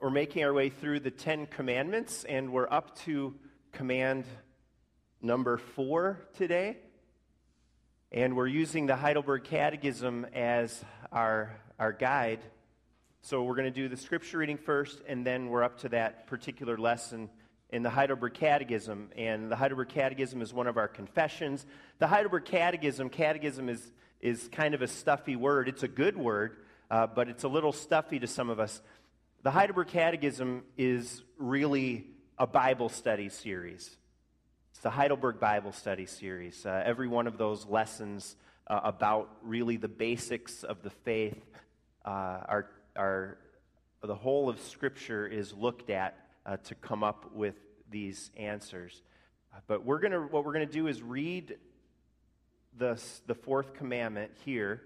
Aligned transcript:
we're 0.00 0.10
making 0.10 0.44
our 0.44 0.52
way 0.52 0.68
through 0.68 1.00
the 1.00 1.10
Ten 1.10 1.46
Commandments, 1.46 2.22
and 2.22 2.52
we're 2.52 2.70
up 2.70 2.96
to 3.00 3.34
command 3.72 4.26
number 5.20 5.56
four 5.56 6.20
today. 6.36 6.76
And 8.12 8.36
we're 8.36 8.46
using 8.46 8.86
the 8.86 8.94
Heidelberg 8.94 9.42
Catechism 9.42 10.24
as 10.32 10.84
our, 11.10 11.60
our 11.80 11.92
guide. 11.92 12.38
So 13.22 13.42
we're 13.42 13.56
going 13.56 13.72
to 13.72 13.72
do 13.72 13.88
the 13.88 13.96
scripture 13.96 14.38
reading 14.38 14.56
first, 14.56 15.02
and 15.08 15.26
then 15.26 15.48
we're 15.48 15.64
up 15.64 15.80
to 15.80 15.88
that 15.88 16.28
particular 16.28 16.78
lesson 16.78 17.28
in 17.70 17.82
the 17.82 17.90
Heidelberg 17.90 18.34
Catechism. 18.34 19.10
And 19.16 19.50
the 19.50 19.56
Heidelberg 19.56 19.88
Catechism 19.88 20.40
is 20.40 20.54
one 20.54 20.68
of 20.68 20.76
our 20.76 20.88
confessions. 20.88 21.66
The 21.98 22.06
Heidelberg 22.06 22.44
Catechism, 22.44 23.10
catechism 23.10 23.68
is, 23.68 23.90
is 24.20 24.48
kind 24.52 24.74
of 24.74 24.82
a 24.82 24.88
stuffy 24.88 25.34
word. 25.34 25.68
It's 25.68 25.82
a 25.82 25.88
good 25.88 26.16
word, 26.16 26.58
uh, 26.88 27.08
but 27.08 27.28
it's 27.28 27.42
a 27.42 27.48
little 27.48 27.72
stuffy 27.72 28.20
to 28.20 28.28
some 28.28 28.48
of 28.48 28.60
us. 28.60 28.80
The 29.44 29.52
Heidelberg 29.52 29.86
Catechism 29.86 30.64
is 30.76 31.22
really 31.38 32.06
a 32.38 32.46
Bible 32.46 32.88
study 32.88 33.28
series. 33.28 33.96
It's 34.72 34.80
the 34.80 34.90
Heidelberg 34.90 35.38
Bible 35.38 35.70
Study 35.70 36.06
Series. 36.06 36.66
Uh, 36.66 36.82
every 36.84 37.06
one 37.06 37.28
of 37.28 37.38
those 37.38 37.64
lessons 37.64 38.34
uh, 38.66 38.80
about 38.82 39.30
really 39.44 39.76
the 39.76 39.86
basics 39.86 40.64
of 40.64 40.82
the 40.82 40.90
faith 40.90 41.40
uh, 42.04 42.08
are, 42.08 42.70
are, 42.96 43.38
the 44.02 44.16
whole 44.16 44.48
of 44.48 44.60
Scripture 44.60 45.24
is 45.24 45.52
looked 45.52 45.88
at 45.88 46.18
uh, 46.44 46.56
to 46.56 46.74
come 46.74 47.04
up 47.04 47.32
with 47.32 47.54
these 47.92 48.32
answers. 48.36 49.02
But 49.68 49.84
we're 49.84 50.00
gonna, 50.00 50.18
what 50.18 50.44
we're 50.44 50.52
going 50.52 50.66
to 50.66 50.72
do 50.72 50.88
is 50.88 51.00
read 51.00 51.58
the, 52.76 53.00
the 53.28 53.36
fourth 53.36 53.72
commandment 53.74 54.32
here. 54.44 54.82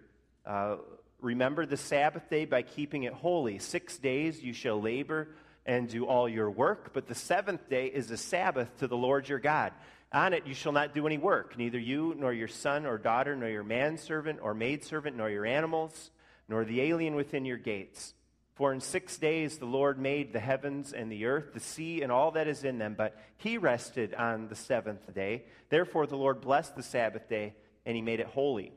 Remember 1.22 1.64
the 1.64 1.76
Sabbath 1.76 2.28
day 2.28 2.44
by 2.44 2.62
keeping 2.62 3.04
it 3.04 3.12
holy. 3.12 3.60
Six 3.60 3.96
days 3.96 4.42
you 4.42 4.52
shall 4.52 4.82
labor 4.82 5.28
and 5.64 5.88
do 5.88 6.04
all 6.04 6.28
your 6.28 6.50
work, 6.50 6.92
but 6.92 7.06
the 7.06 7.14
seventh 7.14 7.68
day 7.68 7.86
is 7.86 8.10
a 8.10 8.16
Sabbath 8.16 8.76
to 8.78 8.88
the 8.88 8.96
Lord 8.96 9.28
your 9.28 9.38
God. 9.38 9.72
On 10.12 10.32
it 10.32 10.48
you 10.48 10.54
shall 10.54 10.72
not 10.72 10.94
do 10.94 11.06
any 11.06 11.18
work, 11.18 11.56
neither 11.56 11.78
you, 11.78 12.16
nor 12.18 12.32
your 12.32 12.48
son 12.48 12.86
or 12.86 12.98
daughter, 12.98 13.36
nor 13.36 13.48
your 13.48 13.62
manservant 13.62 14.40
or 14.42 14.52
maidservant, 14.52 15.16
nor 15.16 15.30
your 15.30 15.46
animals, 15.46 16.10
nor 16.48 16.64
the 16.64 16.80
alien 16.80 17.14
within 17.14 17.44
your 17.44 17.56
gates. 17.56 18.14
For 18.56 18.72
in 18.72 18.80
six 18.80 19.16
days 19.16 19.58
the 19.58 19.64
Lord 19.64 20.00
made 20.00 20.32
the 20.32 20.40
heavens 20.40 20.92
and 20.92 21.10
the 21.10 21.26
earth, 21.26 21.54
the 21.54 21.60
sea, 21.60 22.02
and 22.02 22.10
all 22.10 22.32
that 22.32 22.48
is 22.48 22.64
in 22.64 22.78
them, 22.78 22.94
but 22.98 23.16
he 23.36 23.58
rested 23.58 24.12
on 24.12 24.48
the 24.48 24.56
seventh 24.56 25.14
day. 25.14 25.44
Therefore 25.68 26.08
the 26.08 26.16
Lord 26.16 26.40
blessed 26.40 26.74
the 26.74 26.82
Sabbath 26.82 27.28
day, 27.28 27.54
and 27.86 27.94
he 27.94 28.02
made 28.02 28.18
it 28.18 28.26
holy. 28.26 28.72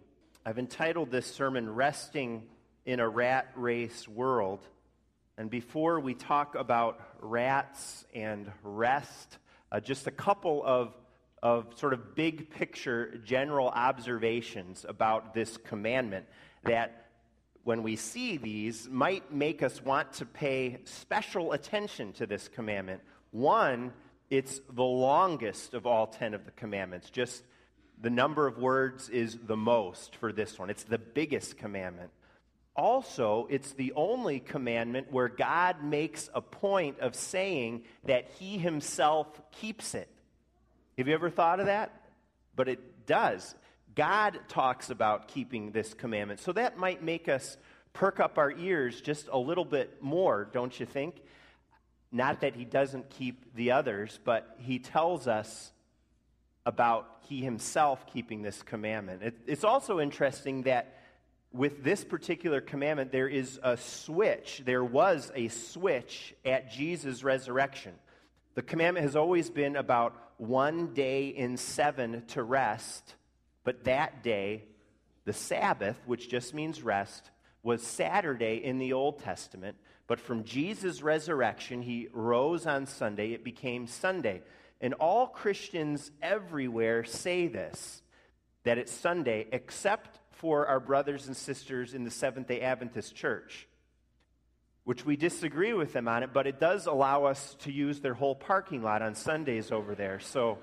I've 0.47 0.59
entitled 0.59 1.09
this 1.09 1.25
sermon, 1.25 1.67
Resting 1.73 2.43
in 2.85 2.99
a 2.99 3.09
Rat 3.09 3.49
Race 3.55 4.07
World. 4.07 4.59
And 5.39 5.49
before 5.49 5.99
we 5.99 6.13
talk 6.13 6.53
about 6.53 6.99
rats 7.19 8.05
and 8.13 8.51
rest, 8.61 9.39
uh, 9.71 9.79
just 9.79 10.05
a 10.05 10.11
couple 10.11 10.61
of, 10.63 10.93
of 11.41 11.65
sort 11.79 11.93
of 11.93 12.13
big 12.13 12.51
picture 12.51 13.17
general 13.25 13.69
observations 13.69 14.85
about 14.87 15.33
this 15.33 15.57
commandment 15.57 16.27
that 16.63 17.07
when 17.63 17.81
we 17.81 17.95
see 17.95 18.37
these 18.37 18.87
might 18.87 19.33
make 19.33 19.63
us 19.63 19.81
want 19.81 20.13
to 20.13 20.27
pay 20.27 20.77
special 20.83 21.53
attention 21.53 22.13
to 22.13 22.27
this 22.27 22.47
commandment. 22.49 23.01
One, 23.31 23.93
it's 24.29 24.61
the 24.71 24.83
longest 24.83 25.73
of 25.73 25.87
all 25.87 26.05
10 26.05 26.35
of 26.35 26.45
the 26.45 26.51
commandments. 26.51 27.09
Just 27.09 27.41
the 28.01 28.09
number 28.09 28.47
of 28.47 28.57
words 28.57 29.09
is 29.09 29.37
the 29.45 29.57
most 29.57 30.15
for 30.15 30.31
this 30.31 30.59
one. 30.59 30.69
It's 30.69 30.83
the 30.83 30.97
biggest 30.97 31.57
commandment. 31.57 32.11
Also, 32.75 33.47
it's 33.49 33.71
the 33.71 33.93
only 33.95 34.39
commandment 34.39 35.11
where 35.11 35.29
God 35.29 35.81
makes 35.81 36.29
a 36.33 36.41
point 36.41 36.99
of 36.99 37.15
saying 37.15 37.83
that 38.03 38.27
He 38.37 38.57
Himself 38.57 39.27
keeps 39.51 39.95
it. 39.95 40.09
Have 40.97 41.07
you 41.07 41.13
ever 41.13 41.29
thought 41.29 41.59
of 41.59 41.67
that? 41.67 41.91
But 42.55 42.67
it 42.67 43.05
does. 43.05 43.55
God 43.95 44.39
talks 44.49 44.89
about 44.89 45.29
keeping 45.29 45.71
this 45.71 45.93
commandment. 45.93 46.41
So 46.41 46.51
that 46.51 46.77
might 46.77 47.01
make 47.01 47.29
us 47.29 47.57
perk 47.93 48.19
up 48.19 48.37
our 48.37 48.51
ears 48.51 48.99
just 48.99 49.29
a 49.31 49.37
little 49.37 49.63
bit 49.63 50.03
more, 50.03 50.49
don't 50.51 50.77
you 50.77 50.85
think? 50.85 51.21
Not 52.11 52.41
that 52.41 52.55
He 52.55 52.65
doesn't 52.65 53.09
keep 53.09 53.55
the 53.55 53.71
others, 53.71 54.19
but 54.25 54.53
He 54.59 54.79
tells 54.79 55.27
us 55.27 55.71
about 56.65 57.07
He 57.21 57.41
Himself 57.41 58.05
keeping 58.07 58.41
this 58.41 58.61
commandment. 58.61 59.23
It, 59.23 59.37
it's 59.47 59.63
also 59.63 59.99
interesting 59.99 60.63
that 60.63 60.97
with 61.51 61.83
this 61.83 62.03
particular 62.03 62.59
commandment, 62.59 63.11
there 63.11 63.29
is 63.29 63.59
a 63.63 63.77
switch. 63.77 64.61
There 64.65 64.83
was 64.83 65.31
a 65.35 65.47
switch 65.47 66.33
at 66.43 66.71
Jesus' 66.71 67.23
resurrection. 67.23 67.93
The 68.55 68.61
commandment 68.61 69.05
has 69.05 69.15
always 69.15 69.49
been 69.49 69.75
about 69.75 70.15
one 70.37 70.93
day 70.93 71.27
in 71.27 71.55
seven 71.55 72.23
to 72.27 72.43
rest, 72.43 73.15
but 73.63 73.85
that 73.85 74.21
day, 74.23 74.63
the 75.23 75.33
Sabbath, 75.33 75.97
which 76.05 76.29
just 76.29 76.53
means 76.53 76.81
rest, 76.81 77.31
was 77.63 77.81
Saturday 77.81 78.61
in 78.63 78.77
the 78.77 78.93
Old 78.93 79.19
Testament. 79.19 79.77
But 80.07 80.19
from 80.19 80.43
Jesus' 80.43 81.01
resurrection, 81.01 81.81
he 81.81 82.09
rose 82.13 82.67
on 82.67 82.85
Sunday, 82.85 83.31
it 83.31 83.43
became 83.43 83.87
Sunday. 83.87 84.41
And 84.81 84.93
all 84.95 85.27
Christians 85.27 86.11
everywhere 86.21 87.03
say 87.03 87.47
this 87.47 88.01
that 88.63 88.77
it's 88.79 88.91
Sunday, 88.91 89.47
except 89.51 90.19
for 90.31 90.67
our 90.67 90.79
brothers 90.79 91.27
and 91.27 91.37
sisters 91.37 91.93
in 91.93 92.03
the 92.03 92.11
Seventh 92.11 92.47
day 92.47 92.61
Adventist 92.61 93.15
Church, 93.15 93.67
which 94.83 95.05
we 95.05 95.15
disagree 95.15 95.73
with 95.73 95.93
them 95.93 96.07
on 96.07 96.23
it, 96.23 96.31
but 96.33 96.47
it 96.47 96.59
does 96.59 96.87
allow 96.87 97.25
us 97.25 97.55
to 97.59 97.71
use 97.71 98.01
their 98.01 98.13
whole 98.13 98.35
parking 98.35 98.81
lot 98.81 99.01
on 99.01 99.15
Sundays 99.15 99.71
over 99.71 99.95
there. 99.95 100.19
So 100.19 100.57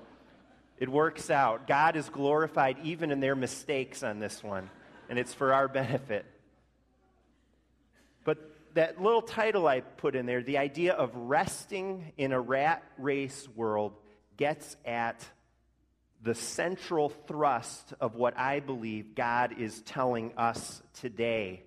it 0.77 0.89
works 0.89 1.29
out. 1.29 1.67
God 1.67 1.95
is 1.95 2.09
glorified 2.09 2.77
even 2.83 3.11
in 3.11 3.19
their 3.19 3.35
mistakes 3.35 4.03
on 4.03 4.19
this 4.19 4.43
one, 4.43 4.69
and 5.09 5.17
it's 5.17 5.33
for 5.33 5.53
our 5.53 5.67
benefit. 5.67 6.25
But 8.25 8.37
that 8.73 9.01
little 9.01 9.21
title 9.21 9.67
I 9.67 9.81
put 9.81 10.15
in 10.15 10.25
there, 10.25 10.43
the 10.43 10.57
idea 10.57 10.93
of 10.93 11.15
resting 11.15 12.11
in 12.17 12.31
a 12.31 12.39
rat 12.39 12.83
race 12.97 13.47
world, 13.55 13.93
gets 14.37 14.75
at 14.85 15.25
the 16.21 16.35
central 16.35 17.09
thrust 17.09 17.93
of 17.99 18.15
what 18.15 18.37
I 18.37 18.59
believe 18.59 19.15
God 19.15 19.59
is 19.59 19.81
telling 19.81 20.31
us 20.37 20.81
today 20.93 21.63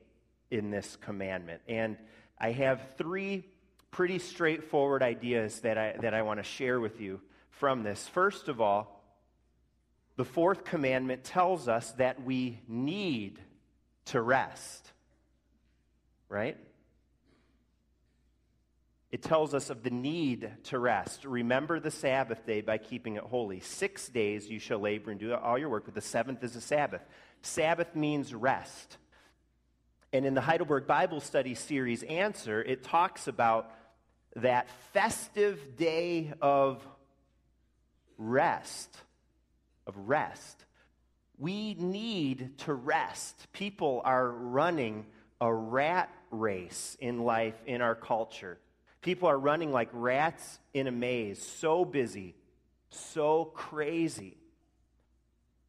in 0.51 0.71
this 0.71 0.97
commandment. 0.97 1.61
And 1.69 1.97
I 2.39 2.53
have 2.53 2.81
three 2.97 3.45
pretty 3.91 4.19
straightforward 4.19 5.03
ideas 5.03 5.61
that 5.61 5.77
I, 5.77 5.97
that 6.01 6.15
I 6.15 6.23
want 6.23 6.39
to 6.39 6.45
share 6.45 6.81
with 6.81 7.01
you 7.01 7.21
from 7.51 7.83
this. 7.83 8.07
First 8.09 8.49
of 8.49 8.61
all, 8.61 9.03
the 10.17 10.25
fourth 10.25 10.65
commandment 10.65 11.25
tells 11.25 11.69
us 11.69 11.93
that 11.93 12.23
we 12.23 12.61
need 12.67 13.39
to 14.07 14.21
rest, 14.21 14.91
right? 16.29 16.57
It 19.13 19.23
tells 19.23 19.55
us 19.55 19.71
of 19.71 19.83
the 19.83 19.91
need 19.91 20.51
to 20.65 20.79
rest. 20.79 21.25
Remember 21.25 21.79
the 21.79 21.91
Sabbath 21.91 22.45
day 22.45 22.61
by 22.61 22.79
keeping 22.79 23.17
it 23.17 23.23
holy. 23.23 23.61
Six 23.61 24.09
days 24.09 24.49
you 24.49 24.59
shall 24.59 24.81
labor 24.81 25.11
and 25.11 25.21
do 25.21 25.33
all 25.33 25.57
your 25.57 25.69
work, 25.69 25.85
but 25.85 25.95
the 25.95 26.01
seventh 26.01 26.43
is 26.43 26.57
a 26.57 26.61
Sabbath. 26.61 27.03
Sabbath 27.43 27.95
means 27.95 28.35
rest. 28.35 28.97
And 30.13 30.27
in 30.27 30.35
the 30.35 30.41
Heidelberg 30.41 30.87
Bible 30.87 31.21
Study 31.21 31.55
Series 31.55 32.03
answer, 32.03 32.63
it 32.63 32.83
talks 32.83 33.29
about 33.29 33.71
that 34.37 34.69
festive 34.93 35.77
day 35.77 36.33
of 36.41 36.87
rest. 38.19 38.97
Of 39.87 39.97
rest. 39.97 40.65
We 41.39 41.75
need 41.75 42.59
to 42.59 42.75
rest. 42.75 43.47
People 43.53 44.03
are 44.05 44.29
running 44.29 45.07
a 45.41 45.53
rat 45.53 46.11
race 46.31 46.97
in 46.99 47.23
life 47.23 47.55
in 47.67 47.83
our 47.83 47.95
culture. 47.95 48.59
People 49.07 49.29
are 49.29 49.39
running 49.39 49.71
like 49.71 49.89
rats 49.93 50.59
in 50.75 50.89
a 50.89 50.91
maze, 50.91 51.41
so 51.41 51.85
busy, 51.85 52.35
so 52.91 53.45
crazy. 53.45 54.37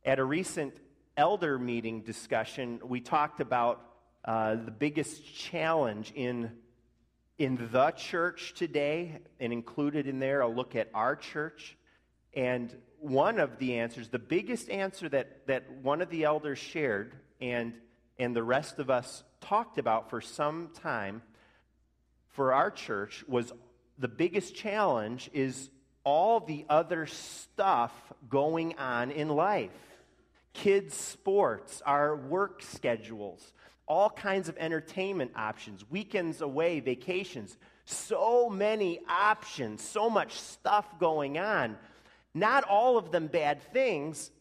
At 0.04 0.18
a 0.18 0.24
recent 0.24 0.74
elder 1.16 1.60
meeting 1.60 2.01
discussion, 2.01 2.80
we 2.84 3.00
talked 3.00 3.39
about 3.39 3.80
uh, 4.25 4.56
the 4.56 4.72
biggest 4.72 5.24
challenge 5.36 6.12
in, 6.16 6.51
in 7.38 7.69
the 7.72 7.92
church 7.92 8.56
today, 8.56 9.19
and 9.40 9.54
included 9.54 10.07
in 10.07 10.18
there 10.18 10.42
a 10.42 10.48
look 10.48 10.75
at 10.75 10.90
our 10.95 11.16
church. 11.16 11.78
And 12.33 12.75
one 12.98 13.38
of 13.38 13.60
the 13.60 13.78
answers, 13.78 14.10
the 14.10 14.18
biggest 14.18 14.68
answer 14.68 15.10
that, 15.10 15.45
that 15.45 15.69
one 15.83 16.01
of 16.01 16.10
the 16.10 16.24
elders 16.24 16.57
shared, 16.57 17.13
and, 17.40 17.75
and 18.18 18.36
the 18.36 18.42
rest 18.42 18.80
of 18.80 18.90
us 18.90 19.24
talked 19.42 19.78
about 19.78 20.10
for 20.10 20.22
some 20.22 20.72
time, 20.74 21.22
for 22.38 22.54
our 22.54 22.69
church 22.69 23.25
was 23.28 23.51
the 23.98 24.07
biggest 24.07 24.54
challenge 24.54 25.28
is 25.34 25.72
all 26.04 26.39
the 26.39 26.68
other 26.69 27.07
stuff 27.07 27.92
going 28.30 28.78
on 28.78 29.10
in 29.10 29.28
life 29.28 29.72
kids' 30.54 30.95
sports, 30.95 31.81
our 31.84 32.16
work 32.16 32.62
schedules, 32.62 33.54
all 33.88 34.10
kinds 34.10 34.50
of 34.50 34.57
entertainment 34.57 35.31
options, 35.36 35.84
weekends 35.89 36.42
away, 36.42 36.80
vacations. 36.80 37.57
So 37.86 38.50
many 38.50 39.00
options, 39.10 39.83
so 39.83 40.10
much 40.10 40.33
stuff 40.33 41.00
going 41.00 41.38
on. 41.40 41.75
Not 42.36 42.63
all 42.63 42.98
of 42.98 43.12
them 43.12 43.28
bad 43.28 43.62
things, 43.72 44.31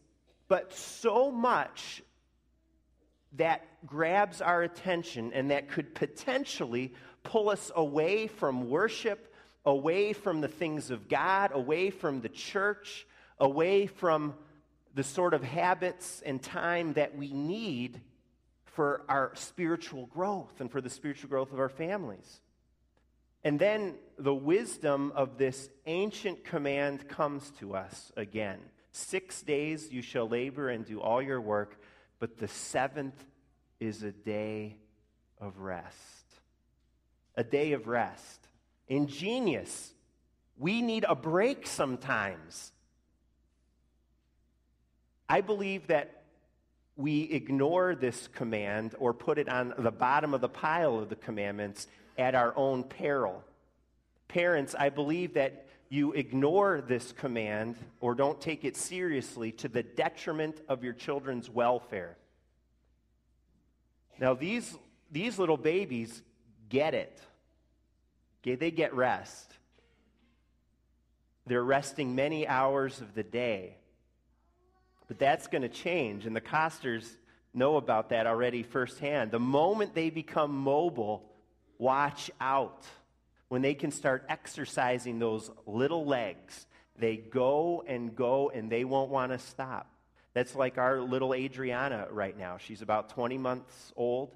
but 0.47 0.73
so 0.73 1.31
much 1.31 2.03
that 3.33 3.63
grabs 3.85 4.41
our 4.41 4.63
attention 4.63 5.31
and 5.33 5.51
that 5.51 5.69
could 5.69 5.93
potentially 5.93 6.93
pull 7.27 7.49
us 7.49 7.71
away 7.75 8.27
from 8.27 8.69
worship, 8.69 9.33
away 9.65 10.13
from 10.13 10.39
the 10.39 10.47
things 10.47 10.91
of 10.91 11.09
God, 11.09 11.51
away 11.53 11.89
from 11.89 12.21
the 12.21 12.29
church, 12.29 13.05
away 13.37 13.85
from 13.85 14.33
the 14.95 15.03
sort 15.03 15.33
of 15.33 15.43
habits 15.43 16.23
and 16.25 16.41
time 16.41 16.93
that 16.93 17.17
we 17.17 17.33
need 17.33 17.99
for 18.63 19.01
our 19.09 19.31
spiritual 19.35 20.05
growth 20.05 20.61
and 20.61 20.71
for 20.71 20.79
the 20.79 20.89
spiritual 20.89 21.29
growth 21.29 21.51
of 21.51 21.59
our 21.59 21.69
families. 21.69 22.39
And 23.43 23.59
then 23.59 23.95
the 24.17 24.33
wisdom 24.33 25.11
of 25.13 25.37
this 25.37 25.69
ancient 25.85 26.45
command 26.45 27.09
comes 27.09 27.51
to 27.59 27.75
us 27.75 28.11
again. 28.15 28.59
Six 28.93 29.41
days 29.41 29.91
you 29.91 30.01
shall 30.01 30.29
labor 30.29 30.69
and 30.69 30.85
do 30.85 31.01
all 31.01 31.21
your 31.21 31.41
work, 31.41 31.77
but 32.19 32.37
the 32.37 32.47
seventh 32.47 33.21
is 33.81 34.01
a 34.01 34.11
day 34.11 34.77
of 35.41 35.59
rest. 35.59 36.16
A 37.37 37.43
day 37.43 37.71
of 37.71 37.87
rest. 37.87 38.47
Ingenious. 38.89 39.93
We 40.57 40.81
need 40.81 41.05
a 41.07 41.15
break 41.15 41.65
sometimes. 41.65 42.73
I 45.29 45.41
believe 45.41 45.87
that 45.87 46.23
we 46.95 47.23
ignore 47.23 47.93
this 47.95 48.27
command 48.27 48.95
or 48.97 49.13
put 49.13 49.37
it 49.37 49.47
on 49.47 49.73
the 49.77 49.91
bottom 49.91 50.33
of 50.33 50.41
the 50.41 50.49
pile 50.49 50.97
of 50.97 51.09
the 51.09 51.15
commandments 51.15 51.87
at 52.17 52.33
our 52.33 52.53
own 52.57 52.83
peril. 52.83 53.43
Parents, 54.27 54.75
I 54.77 54.89
believe 54.89 55.35
that 55.35 55.67
you 55.89 56.13
ignore 56.13 56.81
this 56.81 57.11
command 57.11 57.75
or 58.01 58.15
don't 58.15 58.41
take 58.41 58.65
it 58.65 58.75
seriously 58.75 59.51
to 59.53 59.67
the 59.67 59.83
detriment 59.83 60.59
of 60.67 60.83
your 60.83 60.93
children's 60.93 61.49
welfare. 61.49 62.17
Now, 64.19 64.33
these, 64.33 64.75
these 65.11 65.37
little 65.37 65.55
babies 65.55 66.23
get 66.69 66.93
it. 66.93 67.21
Okay, 68.41 68.55
they 68.55 68.71
get 68.71 68.93
rest. 68.93 69.51
They're 71.45 71.63
resting 71.63 72.15
many 72.15 72.47
hours 72.47 73.01
of 73.01 73.13
the 73.13 73.23
day. 73.23 73.77
But 75.07 75.19
that's 75.19 75.47
going 75.47 75.61
to 75.61 75.69
change, 75.69 76.25
and 76.25 76.35
the 76.35 76.41
Costers 76.41 77.09
know 77.53 77.77
about 77.77 78.09
that 78.09 78.27
already 78.27 78.63
firsthand. 78.63 79.31
The 79.31 79.39
moment 79.39 79.95
they 79.95 80.09
become 80.09 80.51
mobile, 80.51 81.31
watch 81.77 82.29
out. 82.39 82.85
When 83.47 83.61
they 83.61 83.73
can 83.73 83.91
start 83.91 84.25
exercising 84.27 85.19
those 85.19 85.49
little 85.65 86.05
legs, 86.05 86.67
they 86.99 87.15
go 87.15 87.83
and 87.87 88.15
go 88.15 88.49
and 88.49 88.69
they 88.69 88.83
won't 88.83 89.09
want 89.09 89.31
to 89.31 89.39
stop. 89.39 89.89
That's 90.33 90.53
like 90.53 90.77
our 90.77 90.99
little 90.99 91.33
Adriana 91.33 92.07
right 92.11 92.37
now. 92.37 92.57
She's 92.57 92.81
about 92.81 93.09
20 93.09 93.37
months 93.37 93.93
old, 93.95 94.35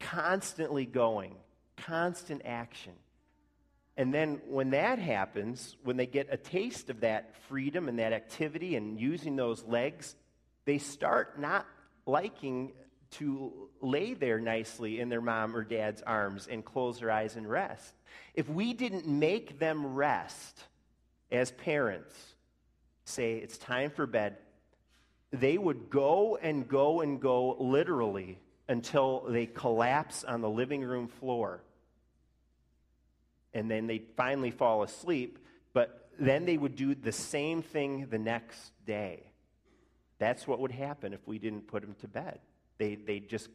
constantly 0.00 0.86
going, 0.86 1.36
constant 1.86 2.42
action. 2.44 2.92
And 3.96 4.14
then 4.14 4.40
when 4.46 4.70
that 4.70 4.98
happens, 4.98 5.76
when 5.82 5.96
they 5.96 6.06
get 6.06 6.28
a 6.30 6.36
taste 6.36 6.88
of 6.90 7.00
that 7.00 7.34
freedom 7.48 7.88
and 7.88 7.98
that 7.98 8.12
activity 8.12 8.76
and 8.76 8.98
using 8.98 9.36
those 9.36 9.62
legs, 9.64 10.14
they 10.64 10.78
start 10.78 11.38
not 11.38 11.66
liking 12.06 12.72
to 13.10 13.52
lay 13.80 14.14
there 14.14 14.40
nicely 14.40 15.00
in 15.00 15.08
their 15.08 15.20
mom 15.20 15.54
or 15.56 15.64
dad's 15.64 16.00
arms 16.02 16.48
and 16.50 16.64
close 16.64 17.00
their 17.00 17.10
eyes 17.10 17.36
and 17.36 17.48
rest. 17.48 17.94
If 18.34 18.48
we 18.48 18.72
didn't 18.72 19.06
make 19.06 19.58
them 19.58 19.94
rest 19.94 20.60
as 21.30 21.50
parents, 21.50 22.14
say 23.04 23.34
it's 23.34 23.58
time 23.58 23.90
for 23.90 24.06
bed, 24.06 24.36
they 25.32 25.58
would 25.58 25.90
go 25.90 26.38
and 26.40 26.66
go 26.66 27.00
and 27.00 27.20
go 27.20 27.56
literally 27.58 28.38
until 28.68 29.24
they 29.28 29.46
collapse 29.46 30.24
on 30.24 30.40
the 30.40 30.48
living 30.48 30.82
room 30.82 31.08
floor 31.08 31.62
and 33.52 33.70
then 33.70 33.86
they'd 33.86 34.06
finally 34.16 34.50
fall 34.50 34.82
asleep, 34.82 35.38
but 35.72 36.08
then 36.18 36.44
they 36.44 36.56
would 36.56 36.76
do 36.76 36.94
the 36.94 37.12
same 37.12 37.62
thing 37.62 38.06
the 38.10 38.18
next 38.18 38.72
day. 38.86 39.24
That's 40.18 40.46
what 40.46 40.60
would 40.60 40.70
happen 40.70 41.12
if 41.12 41.26
we 41.26 41.38
didn't 41.38 41.66
put 41.66 41.82
them 41.82 41.94
to 42.00 42.08
bed. 42.08 42.40
They, 42.78 42.94
they'd 42.94 43.28
just 43.28 43.48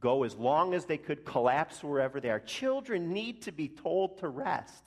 go 0.00 0.22
as 0.22 0.36
long 0.36 0.74
as 0.74 0.84
they 0.84 0.98
could, 0.98 1.24
collapse 1.24 1.82
wherever 1.82 2.20
they 2.20 2.30
are. 2.30 2.40
Children 2.40 3.12
need 3.12 3.42
to 3.42 3.52
be 3.52 3.68
told 3.68 4.18
to 4.18 4.28
rest. 4.28 4.84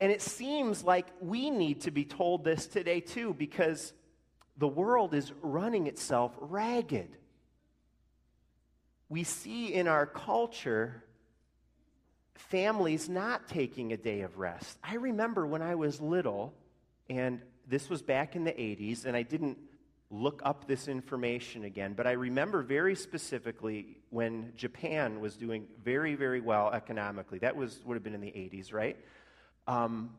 And 0.00 0.10
it 0.10 0.22
seems 0.22 0.82
like 0.82 1.06
we 1.20 1.50
need 1.50 1.82
to 1.82 1.90
be 1.90 2.04
told 2.04 2.44
this 2.44 2.66
today 2.66 3.00
too, 3.00 3.34
because 3.34 3.92
the 4.56 4.68
world 4.68 5.14
is 5.14 5.32
running 5.42 5.86
itself 5.86 6.32
ragged. 6.40 7.16
We 9.08 9.24
see 9.24 9.74
in 9.74 9.88
our 9.88 10.06
culture 10.06 11.02
families 12.48 13.08
not 13.08 13.48
taking 13.48 13.92
a 13.92 13.96
day 13.96 14.22
of 14.22 14.38
rest. 14.38 14.78
I 14.82 14.94
remember 14.94 15.46
when 15.46 15.62
I 15.62 15.74
was 15.74 16.00
little, 16.00 16.54
and 17.08 17.40
this 17.66 17.88
was 17.88 18.02
back 18.02 18.36
in 18.36 18.44
the 18.44 18.52
80s, 18.52 19.04
and 19.04 19.16
I 19.16 19.22
didn't 19.22 19.58
look 20.10 20.42
up 20.44 20.66
this 20.66 20.88
information 20.88 21.64
again, 21.64 21.94
but 21.94 22.06
I 22.06 22.12
remember 22.12 22.62
very 22.62 22.96
specifically 22.96 23.98
when 24.10 24.52
Japan 24.56 25.20
was 25.20 25.36
doing 25.36 25.66
very, 25.84 26.16
very 26.16 26.40
well 26.40 26.70
economically. 26.72 27.38
That 27.38 27.54
was 27.54 27.80
would 27.84 27.94
have 27.94 28.02
been 28.02 28.14
in 28.14 28.20
the 28.20 28.32
80s, 28.32 28.72
right? 28.72 28.96
Um, 29.68 30.10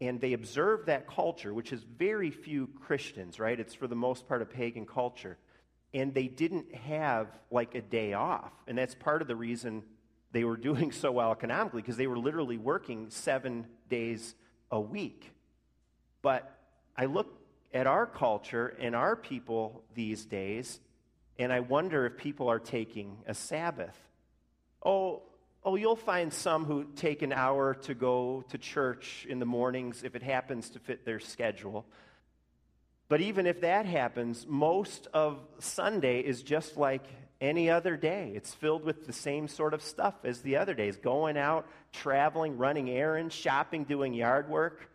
and 0.00 0.20
they 0.20 0.32
observed 0.32 0.86
that 0.86 1.06
culture, 1.06 1.54
which 1.54 1.72
is 1.72 1.84
very 1.84 2.32
few 2.32 2.66
Christians, 2.66 3.38
right? 3.38 3.58
It's 3.58 3.72
for 3.74 3.86
the 3.86 3.94
most 3.94 4.26
part 4.26 4.42
a 4.42 4.46
pagan 4.46 4.84
culture. 4.84 5.38
And 5.94 6.12
they 6.12 6.26
didn't 6.26 6.74
have 6.74 7.28
like 7.52 7.76
a 7.76 7.82
day 7.82 8.14
off. 8.14 8.50
And 8.66 8.76
that's 8.76 8.96
part 8.96 9.22
of 9.22 9.28
the 9.28 9.36
reason 9.36 9.84
they 10.32 10.44
were 10.44 10.56
doing 10.56 10.92
so 10.92 11.12
well 11.12 11.30
economically 11.30 11.82
because 11.82 11.96
they 11.96 12.06
were 12.06 12.18
literally 12.18 12.58
working 12.58 13.10
seven 13.10 13.66
days 13.88 14.34
a 14.70 14.80
week. 14.80 15.30
But 16.22 16.58
I 16.96 17.04
look 17.06 17.38
at 17.72 17.86
our 17.86 18.06
culture 18.06 18.74
and 18.80 18.94
our 18.94 19.16
people 19.16 19.82
these 19.94 20.24
days, 20.24 20.80
and 21.38 21.52
I 21.52 21.60
wonder 21.60 22.06
if 22.06 22.16
people 22.16 22.48
are 22.48 22.58
taking 22.58 23.18
a 23.26 23.34
Sabbath. 23.34 23.96
Oh, 24.84 25.22
oh, 25.64 25.76
you'll 25.76 25.96
find 25.96 26.32
some 26.32 26.64
who 26.64 26.84
take 26.96 27.22
an 27.22 27.32
hour 27.32 27.74
to 27.82 27.94
go 27.94 28.44
to 28.48 28.58
church 28.58 29.26
in 29.28 29.38
the 29.38 29.46
mornings 29.46 30.02
if 30.02 30.14
it 30.14 30.22
happens 30.22 30.70
to 30.70 30.78
fit 30.78 31.04
their 31.04 31.20
schedule. 31.20 31.86
But 33.08 33.20
even 33.20 33.46
if 33.46 33.60
that 33.60 33.86
happens, 33.86 34.46
most 34.48 35.06
of 35.12 35.38
Sunday 35.58 36.20
is 36.20 36.42
just 36.42 36.76
like 36.76 37.04
any 37.42 37.68
other 37.68 37.96
day. 37.96 38.32
It's 38.34 38.54
filled 38.54 38.84
with 38.84 39.06
the 39.06 39.12
same 39.12 39.48
sort 39.48 39.74
of 39.74 39.82
stuff 39.82 40.14
as 40.24 40.40
the 40.40 40.56
other 40.56 40.72
days 40.72 40.96
going 40.96 41.36
out, 41.36 41.66
traveling, 41.92 42.56
running 42.56 42.88
errands, 42.88 43.34
shopping, 43.34 43.84
doing 43.84 44.14
yard 44.14 44.48
work. 44.48 44.88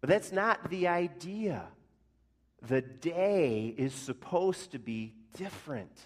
But 0.00 0.10
that's 0.10 0.32
not 0.32 0.68
the 0.68 0.88
idea. 0.88 1.62
The 2.66 2.82
day 2.82 3.74
is 3.78 3.94
supposed 3.94 4.72
to 4.72 4.78
be 4.78 5.14
different. 5.36 5.98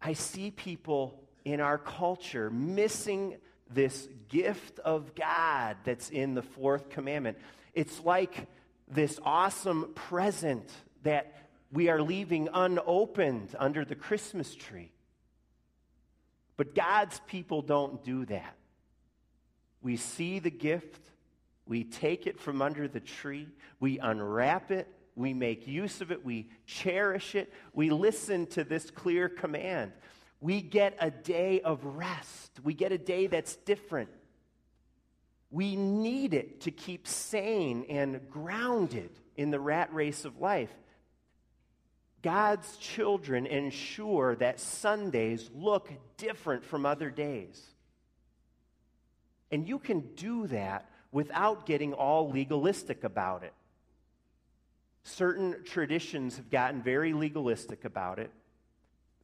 I 0.00 0.14
see 0.14 0.50
people 0.50 1.22
in 1.44 1.60
our 1.60 1.78
culture 1.78 2.50
missing 2.50 3.36
this 3.70 4.08
gift 4.28 4.80
of 4.80 5.14
God 5.14 5.76
that's 5.84 6.10
in 6.10 6.34
the 6.34 6.42
fourth 6.42 6.90
commandment. 6.90 7.38
It's 7.72 8.00
like 8.00 8.48
this 8.88 9.18
awesome 9.24 9.92
present 9.94 10.68
that 11.04 11.41
we 11.72 11.88
are 11.88 12.02
leaving 12.02 12.48
unopened 12.52 13.54
under 13.58 13.84
the 13.84 13.94
Christmas 13.94 14.54
tree. 14.54 14.92
But 16.56 16.74
God's 16.74 17.18
people 17.26 17.62
don't 17.62 18.04
do 18.04 18.26
that. 18.26 18.54
We 19.80 19.96
see 19.96 20.38
the 20.38 20.50
gift, 20.50 21.00
we 21.66 21.82
take 21.82 22.26
it 22.26 22.38
from 22.38 22.62
under 22.62 22.86
the 22.86 23.00
tree, 23.00 23.48
we 23.80 23.98
unwrap 23.98 24.70
it, 24.70 24.86
we 25.16 25.34
make 25.34 25.66
use 25.66 26.00
of 26.00 26.12
it, 26.12 26.24
we 26.24 26.48
cherish 26.66 27.34
it, 27.34 27.52
we 27.72 27.90
listen 27.90 28.46
to 28.48 28.64
this 28.64 28.90
clear 28.90 29.28
command. 29.28 29.92
We 30.40 30.60
get 30.60 30.96
a 31.00 31.10
day 31.10 31.62
of 31.62 31.84
rest, 31.84 32.60
we 32.62 32.74
get 32.74 32.92
a 32.92 32.98
day 32.98 33.26
that's 33.26 33.56
different. 33.56 34.10
We 35.50 35.76
need 35.76 36.32
it 36.32 36.62
to 36.62 36.70
keep 36.70 37.06
sane 37.06 37.84
and 37.88 38.20
grounded 38.30 39.10
in 39.36 39.50
the 39.50 39.60
rat 39.60 39.92
race 39.92 40.24
of 40.24 40.40
life. 40.40 40.72
God's 42.22 42.76
children 42.76 43.46
ensure 43.46 44.36
that 44.36 44.60
Sundays 44.60 45.50
look 45.54 45.90
different 46.16 46.64
from 46.64 46.86
other 46.86 47.10
days. 47.10 47.60
And 49.50 49.68
you 49.68 49.78
can 49.78 50.14
do 50.14 50.46
that 50.46 50.88
without 51.10 51.66
getting 51.66 51.92
all 51.92 52.30
legalistic 52.30 53.04
about 53.04 53.42
it. 53.42 53.52
Certain 55.04 55.56
traditions 55.64 56.36
have 56.36 56.48
gotten 56.48 56.80
very 56.80 57.12
legalistic 57.12 57.84
about 57.84 58.18
it. 58.18 58.30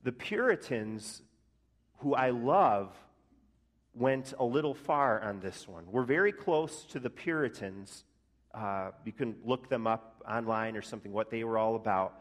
The 0.02 0.12
Puritans, 0.12 1.22
who 1.98 2.14
I 2.14 2.30
love, 2.30 2.92
went 3.94 4.34
a 4.38 4.44
little 4.44 4.74
far 4.74 5.20
on 5.22 5.40
this 5.40 5.66
one. 5.66 5.84
We're 5.90 6.04
very 6.04 6.32
close 6.32 6.84
to 6.86 7.00
the 7.00 7.10
Puritans. 7.10 8.04
Uh, 8.52 8.90
you 9.04 9.12
can 9.12 9.36
look 9.44 9.68
them 9.68 9.86
up 9.86 10.22
online 10.28 10.76
or 10.76 10.82
something, 10.82 11.12
what 11.12 11.30
they 11.30 11.44
were 11.44 11.58
all 11.58 11.76
about. 11.76 12.20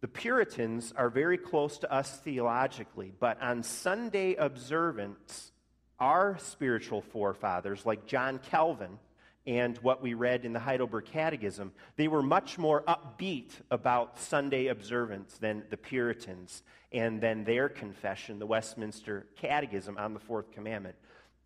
The 0.00 0.08
Puritans 0.08 0.92
are 0.96 1.08
very 1.08 1.38
close 1.38 1.78
to 1.78 1.92
us 1.92 2.18
theologically, 2.18 3.12
but 3.18 3.40
on 3.40 3.62
Sunday 3.62 4.34
observance, 4.34 5.52
our 5.98 6.36
spiritual 6.38 7.00
forefathers, 7.00 7.86
like 7.86 8.06
John 8.06 8.38
Calvin 8.38 8.98
and 9.46 9.78
what 9.78 10.02
we 10.02 10.12
read 10.14 10.44
in 10.44 10.52
the 10.52 10.58
Heidelberg 10.58 11.06
Catechism, 11.06 11.72
they 11.96 12.08
were 12.08 12.22
much 12.22 12.58
more 12.58 12.82
upbeat 12.82 13.52
about 13.70 14.18
Sunday 14.18 14.66
observance 14.66 15.38
than 15.38 15.62
the 15.70 15.76
Puritans 15.76 16.62
and 16.92 17.20
then 17.20 17.44
their 17.44 17.68
confession, 17.68 18.38
the 18.38 18.46
Westminster 18.46 19.26
Catechism 19.36 19.96
on 19.96 20.14
the 20.14 20.20
Fourth 20.20 20.50
Commandment. 20.52 20.96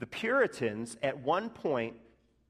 The 0.00 0.06
Puritans, 0.06 0.96
at 1.02 1.20
one 1.20 1.50
point, 1.50 1.94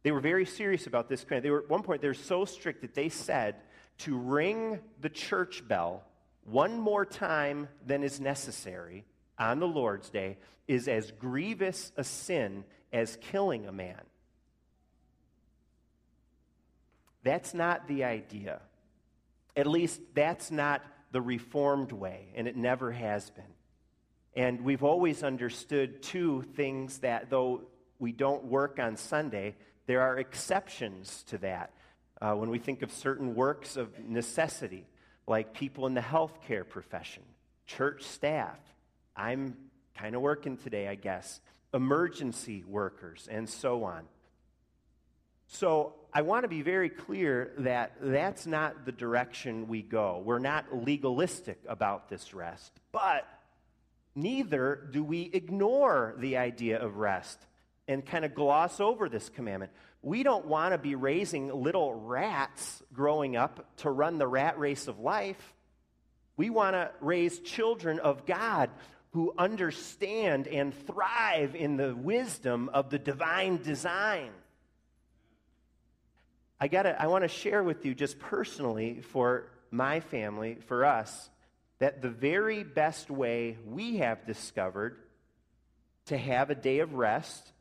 they 0.03 0.13
were 0.13 0.21
very 0.21 0.47
serious 0.47 0.87
about 0.87 1.09
this 1.09 1.25
command. 1.25 1.45
They 1.45 1.51
were, 1.51 1.65
at 1.65 1.69
one 1.69 1.83
point, 1.83 2.01
they 2.01 2.09
were 2.09 2.15
so 2.15 2.45
strict 2.45 2.81
that 2.83 2.95
they 2.95 3.11
said 3.11 3.57
to 4.01 4.17
ring 4.17 4.81
the 5.01 5.09
church 5.09 5.67
bell 5.67 6.03
one 6.45 6.79
more 6.79 7.05
time 7.05 7.69
than 7.87 8.03
is 8.03 8.21
necessary 8.21 9.05
on 9.39 9.61
the 9.61 9.69
Lord's 9.69 10.11
Day 10.11 10.39
is 10.67 10.89
as 10.89 11.11
grievous 11.13 11.93
a 11.97 12.05
sin 12.05 12.65
as 12.93 13.19
killing 13.21 13.67
a 13.67 13.73
man. 13.73 14.01
That's 17.23 17.53
not 17.53 17.89
the 17.89 18.05
idea. 18.05 18.61
At 19.57 19.67
least 19.67 20.01
that's 20.15 20.51
not 20.51 20.83
the 21.13 21.21
Reformed 21.21 21.93
way, 21.93 22.29
and 22.35 22.47
it 22.47 22.57
never 22.57 22.93
has 22.93 23.31
been. 23.31 23.45
And 24.35 24.63
we've 24.63 24.85
always 24.85 25.23
understood 25.23 26.03
two 26.03 26.43
things 26.55 26.99
that, 26.99 27.31
though 27.31 27.63
we 27.99 28.13
don't 28.13 28.45
work 28.45 28.79
on 28.79 28.97
Sunday, 28.97 29.57
there 29.87 30.01
are 30.03 30.19
exceptions 30.19 31.25
to 31.25 31.39
that. 31.39 31.73
Uh, 32.21 32.35
when 32.35 32.51
we 32.51 32.59
think 32.59 32.83
of 32.83 32.93
certain 32.93 33.35
works 33.35 33.77
of 33.77 33.99
necessity, 33.99 34.87
like 35.27 35.55
people 35.55 35.87
in 35.87 35.95
the 35.95 36.01
healthcare 36.01 36.69
profession, 36.69 37.23
church 37.67 38.03
staff, 38.03 38.59
I'm 39.17 39.57
kind 39.95 40.15
of 40.15 40.21
working 40.21 40.57
today, 40.57 40.89
I 40.89 40.97
guess, 40.97 41.41
emergency 41.73 42.65
workers, 42.67 43.29
and 43.31 43.49
so 43.49 43.85
on. 43.85 44.05
So 45.47 45.95
I 46.13 46.23
want 46.23 46.45
to 46.45 46.49
be 46.49 46.63
very 46.63 46.89
clear 46.89 47.53
that 47.59 47.93
that's 48.01 48.47
not 48.47 48.85
the 48.85 48.93
direction 48.93 49.69
we 49.69 49.83
go. 49.83 50.23
We're 50.25 50.39
not 50.39 50.85
legalistic 50.85 51.59
about 51.69 52.09
this 52.09 52.35
rest, 52.35 52.73
but 52.93 53.27
neither 54.15 54.89
do 54.91 55.03
we 55.03 55.31
ignore 55.33 56.15
the 56.19 56.37
idea 56.37 56.79
of 56.79 56.97
rest 56.97 57.39
and 57.89 58.07
kind 58.07 58.25
of 58.25 58.35
gloss 58.35 58.81
over 58.81 59.09
this 59.09 59.29
commandment. 59.29 59.73
We 60.03 60.23
don't 60.23 60.47
want 60.47 60.73
to 60.73 60.79
be 60.79 60.95
raising 60.95 61.49
little 61.53 61.93
rats 61.95 62.83
growing 62.93 63.37
up 63.37 63.77
to 63.79 63.91
run 63.91 64.19
the 64.19 64.27
rat 64.27 64.59
race 64.59 64.89
of 64.89 64.99
life. 64.99 65.55
We 66.37 66.49
want 66.49 66.75
to 66.75 66.91
raise 67.01 67.39
children 67.41 67.99
of 67.99 68.25
God 68.25 68.71
who 69.13 69.35
understand 69.37 70.47
and 70.47 70.73
thrive 70.87 71.55
in 71.55 71.77
the 71.77 71.95
wisdom 71.95 72.71
of 72.73 72.89
the 72.91 72.99
divine 72.99 73.63
design. 73.63 74.31
I 76.59 76.69
got 76.69 76.87
I 76.87 77.09
want 77.09 77.25
to 77.25 77.29
share 77.29 77.63
with 77.63 77.85
you 77.85 77.95
just 77.95 78.19
personally 78.19 79.01
for 79.01 79.47
my 79.71 80.01
family, 80.01 80.59
for 80.67 80.85
us, 80.85 81.31
that 81.79 82.03
the 82.03 82.11
very 82.11 82.63
best 82.63 83.11
way 83.11 83.59
we 83.67 83.99
have 83.99 84.27
discovered 84.27 84.97
to 86.07 86.17
have 86.17 86.51
a 86.51 86.55
day 86.55 86.79
of 86.81 86.95
rest 86.95 87.53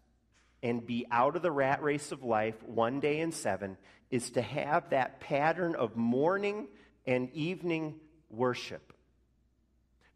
and 0.61 0.85
be 0.85 1.05
out 1.11 1.35
of 1.35 1.41
the 1.41 1.51
rat 1.51 1.81
race 1.81 2.11
of 2.11 2.23
life 2.23 2.61
one 2.63 2.99
day 2.99 3.19
in 3.19 3.31
seven 3.31 3.77
is 4.11 4.31
to 4.31 4.41
have 4.41 4.89
that 4.89 5.19
pattern 5.19 5.75
of 5.75 5.95
morning 5.95 6.67
and 7.05 7.31
evening 7.33 7.95
worship. 8.29 8.93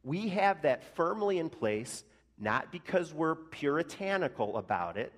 We 0.04 0.30
have 0.30 0.64
that 0.64 0.96
firmly 0.96 1.40
in 1.40 1.50
place, 1.50 2.04
not 2.38 2.72
because 2.72 3.14
we're 3.14 3.36
puritanical 3.36 4.58
about 4.58 4.98
it, 4.98 5.14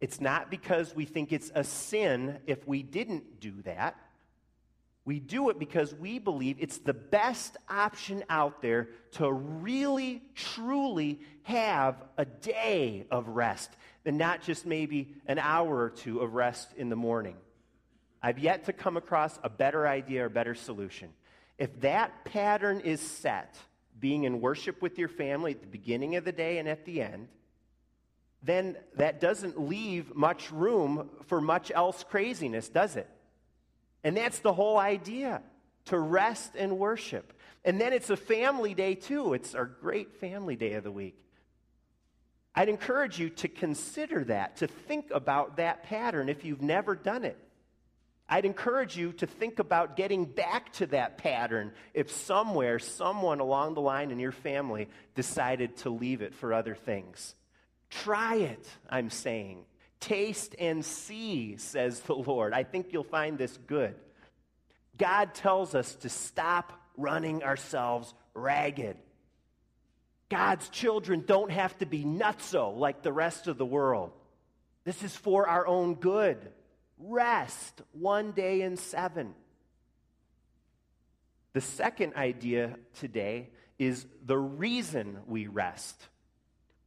it's 0.00 0.20
not 0.20 0.50
because 0.50 0.94
we 0.94 1.04
think 1.04 1.32
it's 1.32 1.52
a 1.54 1.62
sin 1.62 2.38
if 2.46 2.66
we 2.66 2.82
didn't 2.82 3.38
do 3.40 3.62
that. 3.62 3.96
We 5.04 5.18
do 5.18 5.50
it 5.50 5.58
because 5.58 5.94
we 5.94 6.18
believe 6.18 6.56
it's 6.60 6.78
the 6.78 6.94
best 6.94 7.56
option 7.68 8.22
out 8.28 8.62
there 8.62 8.90
to 9.12 9.30
really, 9.32 10.22
truly 10.34 11.20
have 11.42 12.02
a 12.16 12.24
day 12.24 13.06
of 13.10 13.28
rest, 13.28 13.70
and 14.04 14.18
not 14.18 14.42
just 14.42 14.66
maybe 14.66 15.14
an 15.26 15.38
hour 15.38 15.78
or 15.78 15.90
two 15.90 16.20
of 16.20 16.34
rest 16.34 16.72
in 16.76 16.88
the 16.88 16.96
morning. 16.96 17.36
I've 18.22 18.38
yet 18.38 18.64
to 18.64 18.72
come 18.72 18.96
across 18.96 19.38
a 19.42 19.48
better 19.48 19.86
idea 19.86 20.26
or 20.26 20.28
better 20.28 20.54
solution. 20.54 21.10
If 21.58 21.80
that 21.80 22.24
pattern 22.24 22.80
is 22.80 23.00
set, 23.00 23.56
being 23.98 24.24
in 24.24 24.40
worship 24.40 24.80
with 24.80 24.98
your 24.98 25.08
family 25.08 25.52
at 25.52 25.60
the 25.60 25.66
beginning 25.66 26.16
of 26.16 26.24
the 26.24 26.32
day 26.32 26.58
and 26.58 26.68
at 26.68 26.84
the 26.84 27.02
end, 27.02 27.28
then 28.42 28.76
that 28.96 29.20
doesn't 29.20 29.60
leave 29.60 30.14
much 30.14 30.50
room 30.50 31.10
for 31.26 31.40
much 31.40 31.70
else 31.70 32.04
craziness, 32.04 32.68
does 32.68 32.96
it? 32.96 33.08
And 34.02 34.16
that's 34.16 34.38
the 34.38 34.54
whole 34.54 34.78
idea 34.78 35.42
to 35.86 35.98
rest 35.98 36.52
and 36.56 36.78
worship. 36.78 37.34
And 37.64 37.78
then 37.78 37.92
it's 37.92 38.08
a 38.08 38.16
family 38.16 38.72
day, 38.72 38.94
too. 38.94 39.34
It's 39.34 39.54
our 39.54 39.66
great 39.66 40.14
family 40.14 40.56
day 40.56 40.72
of 40.74 40.84
the 40.84 40.92
week. 40.92 41.22
I'd 42.60 42.68
encourage 42.68 43.18
you 43.18 43.30
to 43.30 43.48
consider 43.48 44.22
that, 44.24 44.58
to 44.58 44.66
think 44.66 45.06
about 45.12 45.56
that 45.56 45.84
pattern 45.84 46.28
if 46.28 46.44
you've 46.44 46.60
never 46.60 46.94
done 46.94 47.24
it. 47.24 47.38
I'd 48.28 48.44
encourage 48.44 48.98
you 48.98 49.14
to 49.14 49.26
think 49.26 49.60
about 49.60 49.96
getting 49.96 50.26
back 50.26 50.70
to 50.74 50.86
that 50.88 51.16
pattern 51.16 51.72
if 51.94 52.12
somewhere, 52.12 52.78
someone 52.78 53.40
along 53.40 53.72
the 53.72 53.80
line 53.80 54.10
in 54.10 54.18
your 54.18 54.30
family 54.30 54.90
decided 55.14 55.78
to 55.78 55.88
leave 55.88 56.20
it 56.20 56.34
for 56.34 56.52
other 56.52 56.74
things. 56.74 57.34
Try 57.88 58.34
it, 58.34 58.68
I'm 58.90 59.08
saying. 59.08 59.64
Taste 59.98 60.54
and 60.58 60.84
see, 60.84 61.56
says 61.56 62.00
the 62.00 62.14
Lord. 62.14 62.52
I 62.52 62.64
think 62.64 62.88
you'll 62.92 63.04
find 63.04 63.38
this 63.38 63.58
good. 63.68 63.94
God 64.98 65.32
tells 65.32 65.74
us 65.74 65.94
to 65.94 66.10
stop 66.10 66.78
running 66.98 67.42
ourselves 67.42 68.12
ragged. 68.34 68.98
God's 70.30 70.68
children 70.68 71.24
don't 71.26 71.50
have 71.50 71.76
to 71.78 71.86
be 71.86 72.04
nutso 72.04 72.74
like 72.76 73.02
the 73.02 73.12
rest 73.12 73.48
of 73.48 73.58
the 73.58 73.66
world. 73.66 74.12
This 74.84 75.02
is 75.02 75.14
for 75.14 75.46
our 75.46 75.66
own 75.66 75.96
good. 75.96 76.38
Rest 76.98 77.82
one 77.92 78.32
day 78.32 78.62
in 78.62 78.76
seven. 78.76 79.34
The 81.52 81.60
second 81.60 82.14
idea 82.14 82.76
today 83.00 83.48
is 83.78 84.06
the 84.24 84.38
reason 84.38 85.18
we 85.26 85.48
rest. 85.48 86.00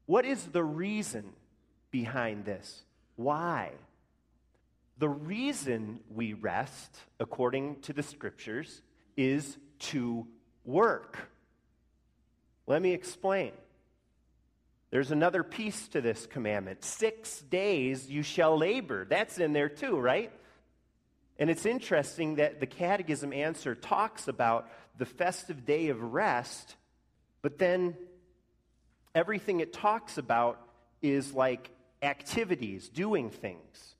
What 0.05 0.25
is 0.25 0.41
the 0.45 0.63
reason 0.63 1.33
behind 1.91 2.45
this? 2.45 2.83
Why? 3.17 3.71
The 4.99 5.09
reason 5.09 5.99
we 6.09 6.33
rest, 6.33 6.97
according 7.19 7.81
to 7.81 7.93
the 7.93 8.03
scriptures, 8.03 8.81
is 9.17 9.57
to 9.79 10.27
work. 10.63 11.17
Let 12.67 12.81
me 12.81 12.93
explain. 12.93 13.51
There's 14.91 15.11
another 15.11 15.43
piece 15.43 15.87
to 15.89 16.01
this 16.01 16.27
commandment. 16.27 16.83
Six 16.83 17.41
days 17.41 18.09
you 18.09 18.21
shall 18.21 18.57
labor. 18.57 19.05
That's 19.05 19.39
in 19.39 19.51
there 19.51 19.69
too, 19.69 19.97
right? 19.97 20.31
And 21.39 21.49
it's 21.49 21.65
interesting 21.65 22.35
that 22.35 22.59
the 22.59 22.67
catechism 22.67 23.33
answer 23.33 23.73
talks 23.73 24.27
about 24.27 24.69
the 24.97 25.05
festive 25.05 25.65
day 25.65 25.89
of 25.89 26.13
rest, 26.13 26.75
but 27.41 27.57
then 27.57 27.97
everything 29.15 29.59
it 29.59 29.73
talks 29.73 30.19
about 30.19 30.59
is 31.01 31.33
like 31.33 31.71
activities, 32.03 32.87
doing 32.89 33.31
things. 33.31 33.95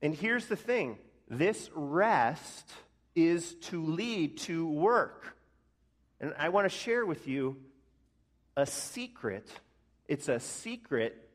And 0.00 0.14
here's 0.14 0.46
the 0.46 0.56
thing 0.56 0.98
this 1.28 1.68
rest 1.74 2.70
is 3.14 3.54
to 3.54 3.84
lead 3.84 4.38
to 4.38 4.68
work. 4.68 5.36
And 6.20 6.32
I 6.38 6.50
want 6.50 6.64
to 6.66 6.76
share 6.76 7.04
with 7.04 7.26
you 7.26 7.56
a 8.56 8.66
secret. 8.66 9.48
It's 10.08 10.28
a 10.28 10.40
secret. 10.40 11.28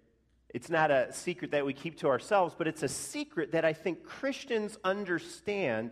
It's 0.49 0.69
not 0.69 0.91
a 0.91 1.11
secret 1.11 1.51
that 1.51 1.65
we 1.65 1.73
keep 1.73 1.97
to 1.99 2.07
ourselves, 2.07 2.55
but 2.57 2.67
it's 2.67 2.83
a 2.83 2.87
secret 2.87 3.51
that 3.51 3.65
I 3.65 3.73
think 3.73 4.03
Christians 4.03 4.77
understand 4.83 5.91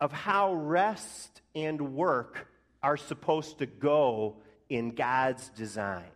of 0.00 0.12
how 0.12 0.54
rest 0.54 1.40
and 1.54 1.94
work 1.94 2.48
are 2.82 2.96
supposed 2.96 3.58
to 3.58 3.66
go 3.66 4.36
in 4.68 4.90
God's 4.94 5.48
design. 5.50 6.10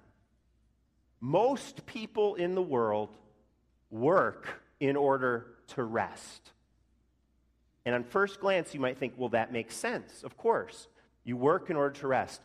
Most 1.21 1.87
people 1.87 2.35
in 2.35 2.55
the 2.55 2.63
world 2.63 3.17
work 3.91 4.63
in 4.79 4.97
order 4.97 5.47
to 5.69 5.83
rest. 5.83 6.53
And 7.85 7.95
on 7.95 8.05
first 8.05 8.41
glance, 8.41 8.75
you 8.75 8.81
might 8.81 8.99
think, 8.99 9.15
well, 9.17 9.31
that 9.31 9.53
makes 9.53 9.75
sense. 9.75 10.23
Of 10.23 10.37
course. 10.37 10.89
You 11.25 11.37
work 11.37 11.71
in 11.71 11.77
order 11.77 11.99
to 12.01 12.07
rest. 12.07 12.41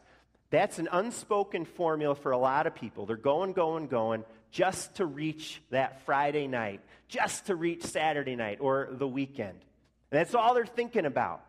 That's 0.54 0.78
an 0.78 0.88
unspoken 0.92 1.66
formula 1.66 2.14
for 2.14 2.32
a 2.32 2.38
lot 2.38 2.68
of 2.68 2.76
people. 2.76 3.08
They're 3.08 3.18
going, 3.18 3.54
going, 3.54 3.88
going, 3.88 4.24
just 4.52 4.98
to 4.98 5.06
reach 5.08 5.64
that 5.72 6.06
Friday 6.06 6.46
night, 6.46 6.82
just 7.08 7.48
to 7.48 7.56
reach 7.56 7.82
Saturday 7.82 8.36
night 8.36 8.60
or 8.62 8.90
the 8.92 9.08
weekend. 9.08 9.58
And 10.12 10.20
that's 10.20 10.36
all 10.36 10.54
they're 10.54 10.68
thinking 10.68 11.08
about. 11.08 11.44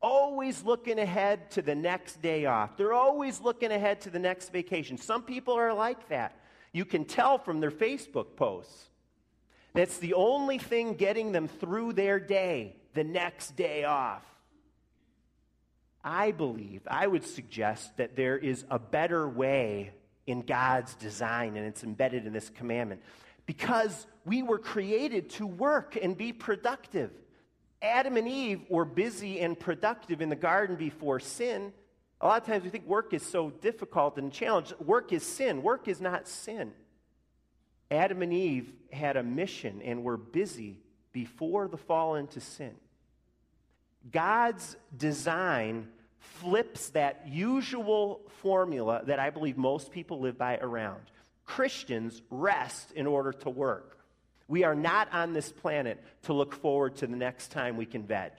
Always 0.00 0.62
looking 0.62 1.00
ahead 1.00 1.50
to 1.50 1.62
the 1.62 1.74
next 1.74 2.22
day 2.22 2.46
off. 2.46 2.76
They're 2.76 2.92
always 2.92 3.40
looking 3.40 3.72
ahead 3.72 4.02
to 4.02 4.10
the 4.10 4.20
next 4.20 4.52
vacation. 4.52 4.98
Some 4.98 5.24
people 5.24 5.54
are 5.54 5.74
like 5.74 6.08
that. 6.10 6.40
You 6.72 6.84
can 6.84 7.06
tell 7.06 7.38
from 7.38 7.58
their 7.58 7.72
Facebook 7.72 8.36
posts. 8.36 8.84
That's 9.72 9.98
the 9.98 10.14
only 10.14 10.58
thing 10.58 10.94
getting 10.94 11.32
them 11.32 11.48
through 11.48 11.94
their 11.94 12.20
day, 12.20 12.76
the 12.94 13.02
next 13.02 13.56
day 13.56 13.82
off. 13.82 14.22
I 16.04 16.32
believe, 16.32 16.82
I 16.86 17.06
would 17.06 17.24
suggest 17.24 17.96
that 17.96 18.14
there 18.14 18.36
is 18.36 18.64
a 18.70 18.78
better 18.78 19.26
way 19.26 19.92
in 20.26 20.42
God's 20.42 20.94
design, 20.94 21.56
and 21.56 21.66
it's 21.66 21.82
embedded 21.82 22.26
in 22.26 22.32
this 22.34 22.50
commandment. 22.50 23.00
Because 23.46 24.06
we 24.26 24.42
were 24.42 24.58
created 24.58 25.30
to 25.30 25.46
work 25.46 25.96
and 26.00 26.16
be 26.16 26.32
productive. 26.32 27.10
Adam 27.80 28.18
and 28.18 28.28
Eve 28.28 28.60
were 28.68 28.84
busy 28.84 29.40
and 29.40 29.58
productive 29.58 30.20
in 30.20 30.28
the 30.28 30.36
garden 30.36 30.76
before 30.76 31.20
sin. 31.20 31.72
A 32.20 32.26
lot 32.26 32.42
of 32.42 32.46
times 32.46 32.64
we 32.64 32.70
think 32.70 32.86
work 32.86 33.12
is 33.14 33.22
so 33.22 33.50
difficult 33.50 34.18
and 34.18 34.32
challenging. 34.32 34.76
Work 34.84 35.12
is 35.12 35.22
sin. 35.22 35.62
Work 35.62 35.88
is 35.88 36.00
not 36.00 36.28
sin. 36.28 36.72
Adam 37.90 38.22
and 38.22 38.32
Eve 38.32 38.72
had 38.92 39.16
a 39.16 39.22
mission 39.22 39.80
and 39.82 40.02
were 40.02 40.16
busy 40.16 40.78
before 41.12 41.68
the 41.68 41.76
fall 41.76 42.14
into 42.14 42.40
sin. 42.40 42.74
God's 44.10 44.76
design 44.96 45.88
flips 46.24 46.90
that 46.90 47.26
usual 47.26 48.20
formula 48.42 49.02
that 49.06 49.18
I 49.18 49.30
believe 49.30 49.56
most 49.56 49.90
people 49.90 50.20
live 50.20 50.36
by 50.38 50.58
around. 50.58 51.02
Christians 51.44 52.22
rest 52.30 52.92
in 52.92 53.06
order 53.06 53.32
to 53.32 53.50
work. 53.50 53.98
We 54.48 54.64
are 54.64 54.74
not 54.74 55.12
on 55.12 55.32
this 55.32 55.50
planet 55.50 56.02
to 56.24 56.32
look 56.32 56.54
forward 56.54 56.96
to 56.96 57.06
the 57.06 57.16
next 57.16 57.48
time 57.50 57.76
we 57.76 57.86
can 57.86 58.04
veg. 58.04 58.32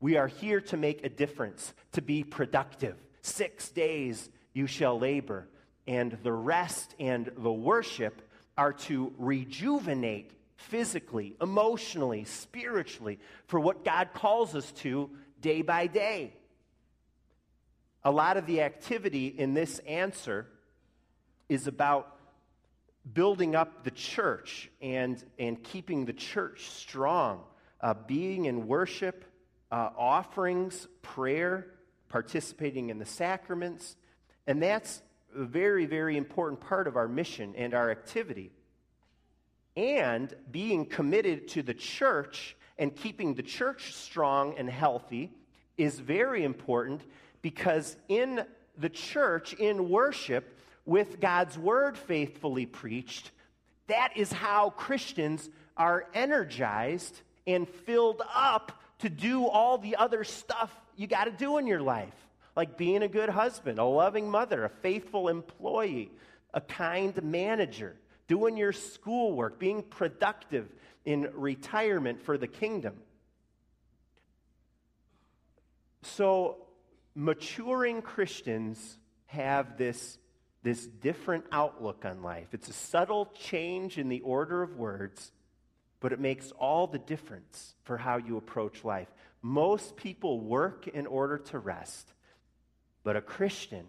We 0.00 0.16
are 0.16 0.26
here 0.26 0.60
to 0.62 0.76
make 0.76 1.04
a 1.04 1.08
difference, 1.08 1.72
to 1.92 2.02
be 2.02 2.22
productive. 2.24 2.96
Six 3.22 3.70
days 3.70 4.28
you 4.52 4.66
shall 4.66 4.98
labor, 4.98 5.48
and 5.86 6.16
the 6.22 6.32
rest 6.32 6.94
and 6.98 7.30
the 7.36 7.52
worship 7.52 8.22
are 8.56 8.72
to 8.72 9.12
rejuvenate 9.18 10.32
physically, 10.56 11.36
emotionally, 11.40 12.24
spiritually 12.24 13.18
for 13.46 13.60
what 13.60 13.84
God 13.84 14.10
calls 14.14 14.54
us 14.54 14.70
to 14.72 15.10
day 15.40 15.62
by 15.62 15.86
day. 15.86 16.34
A 18.06 18.12
lot 18.12 18.36
of 18.36 18.46
the 18.46 18.60
activity 18.60 19.26
in 19.26 19.52
this 19.52 19.80
answer 19.80 20.46
is 21.48 21.66
about 21.66 22.16
building 23.12 23.56
up 23.56 23.82
the 23.82 23.90
church 23.90 24.70
and, 24.80 25.20
and 25.40 25.60
keeping 25.60 26.04
the 26.04 26.12
church 26.12 26.70
strong, 26.70 27.42
uh, 27.80 27.94
being 28.06 28.44
in 28.44 28.68
worship, 28.68 29.24
uh, 29.72 29.90
offerings, 29.98 30.86
prayer, 31.02 31.66
participating 32.08 32.90
in 32.90 33.00
the 33.00 33.04
sacraments. 33.04 33.96
And 34.46 34.62
that's 34.62 35.02
a 35.36 35.42
very, 35.42 35.84
very 35.86 36.16
important 36.16 36.60
part 36.60 36.86
of 36.86 36.94
our 36.94 37.08
mission 37.08 37.54
and 37.56 37.74
our 37.74 37.90
activity. 37.90 38.52
And 39.76 40.32
being 40.52 40.86
committed 40.86 41.48
to 41.48 41.62
the 41.64 41.74
church 41.74 42.56
and 42.78 42.94
keeping 42.94 43.34
the 43.34 43.42
church 43.42 43.94
strong 43.94 44.54
and 44.56 44.70
healthy 44.70 45.32
is 45.76 45.98
very 45.98 46.44
important 46.44 47.02
because 47.42 47.96
in 48.08 48.44
the 48.78 48.88
church, 48.88 49.54
in 49.54 49.88
worship, 49.88 50.52
with 50.84 51.20
God's 51.20 51.58
word 51.58 51.98
faithfully 51.98 52.66
preached, 52.66 53.30
that 53.88 54.16
is 54.16 54.32
how 54.32 54.70
Christians 54.70 55.48
are 55.76 56.06
energized 56.14 57.20
and 57.46 57.68
filled 57.68 58.22
up 58.34 58.80
to 59.00 59.08
do 59.08 59.46
all 59.46 59.78
the 59.78 59.96
other 59.96 60.24
stuff 60.24 60.74
you 60.96 61.06
got 61.06 61.24
to 61.24 61.30
do 61.30 61.58
in 61.58 61.66
your 61.66 61.80
life, 61.80 62.14
like 62.54 62.78
being 62.78 63.02
a 63.02 63.08
good 63.08 63.28
husband, 63.28 63.78
a 63.78 63.84
loving 63.84 64.30
mother, 64.30 64.64
a 64.64 64.68
faithful 64.68 65.28
employee, 65.28 66.10
a 66.54 66.60
kind 66.60 67.22
manager, 67.22 67.96
doing 68.28 68.56
your 68.56 68.72
schoolwork, 68.72 69.58
being 69.58 69.82
productive 69.82 70.68
in 71.04 71.28
retirement 71.34 72.22
for 72.22 72.38
the 72.38 72.48
kingdom. 72.48 72.94
So, 76.02 76.65
maturing 77.16 78.02
Christians 78.02 78.98
have 79.26 79.76
this 79.76 80.18
this 80.62 80.84
different 80.84 81.44
outlook 81.52 82.04
on 82.04 82.22
life. 82.24 82.48
It's 82.52 82.68
a 82.68 82.72
subtle 82.72 83.32
change 83.38 83.98
in 83.98 84.08
the 84.08 84.20
order 84.22 84.64
of 84.64 84.76
words, 84.76 85.30
but 86.00 86.12
it 86.12 86.18
makes 86.18 86.50
all 86.50 86.88
the 86.88 86.98
difference 86.98 87.76
for 87.84 87.96
how 87.96 88.16
you 88.16 88.36
approach 88.36 88.82
life. 88.82 89.06
Most 89.42 89.96
people 89.96 90.40
work 90.40 90.88
in 90.88 91.06
order 91.06 91.38
to 91.38 91.60
rest, 91.60 92.12
but 93.04 93.14
a 93.14 93.20
Christian 93.20 93.86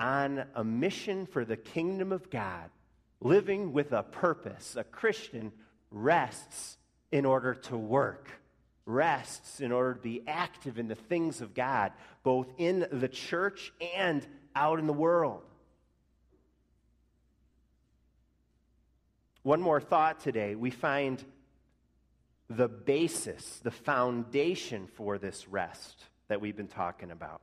on 0.00 0.46
a 0.54 0.64
mission 0.64 1.26
for 1.26 1.44
the 1.44 1.58
kingdom 1.58 2.10
of 2.10 2.30
God, 2.30 2.70
living 3.20 3.74
with 3.74 3.92
a 3.92 4.02
purpose, 4.02 4.76
a 4.76 4.84
Christian 4.84 5.52
rests 5.90 6.78
in 7.12 7.26
order 7.26 7.52
to 7.54 7.76
work 7.76 8.30
rests 8.86 9.60
in 9.60 9.72
order 9.72 9.94
to 9.94 10.00
be 10.00 10.22
active 10.26 10.78
in 10.78 10.88
the 10.88 10.94
things 10.94 11.40
of 11.40 11.52
God, 11.52 11.92
both 12.22 12.46
in 12.56 12.86
the 12.90 13.08
church 13.08 13.72
and 13.94 14.26
out 14.54 14.78
in 14.78 14.86
the 14.86 14.92
world. 14.92 15.42
One 19.42 19.60
more 19.60 19.80
thought 19.80 20.20
today. 20.20 20.54
We 20.54 20.70
find 20.70 21.22
the 22.48 22.68
basis, 22.68 23.60
the 23.62 23.70
foundation 23.70 24.86
for 24.86 25.18
this 25.18 25.48
rest 25.48 26.04
that 26.28 26.40
we've 26.40 26.56
been 26.56 26.68
talking 26.68 27.10
about. 27.10 27.42